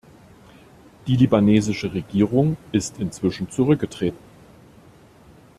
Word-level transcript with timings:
Die 1.05 1.15
libanesische 1.15 1.93
Regierung 1.93 2.57
ist 2.71 2.97
inzwischen 2.97 3.51
zurückgetreten. 3.51 4.17